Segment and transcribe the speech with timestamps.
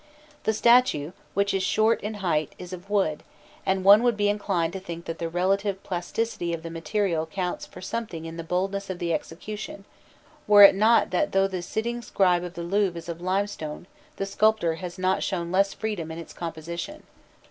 [0.45, 3.21] The statue, which is short in height, is of wood,
[3.67, 7.67] and one would be inclined to think that the relative plasticity of the material counts
[7.67, 9.85] for something in the boldness of the execution,
[10.47, 13.85] were it not that though the sitting scribe of the Louvre is of limestone,
[14.15, 17.03] the sculptor has not shown less freedom in its composition.